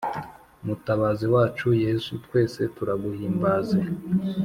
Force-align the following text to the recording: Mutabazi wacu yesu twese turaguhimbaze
Mutabazi 0.65 1.25
wacu 1.33 1.67
yesu 1.85 2.11
twese 2.25 2.61
turaguhimbaze 2.75 3.79